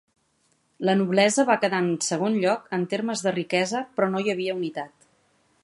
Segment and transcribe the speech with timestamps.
[0.87, 4.57] La noblesa va quedar en segon lloc en termes de riquesa, però no hi havia
[4.63, 5.11] unitat.